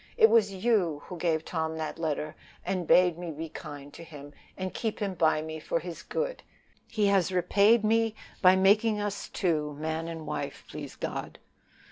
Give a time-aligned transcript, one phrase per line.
[0.17, 4.33] It was you that gave Tom the letter, and bade me be kind to him,
[4.57, 6.41] and keep him by me for his good;
[6.87, 11.37] he has repaid me by making us two man and wife, please God.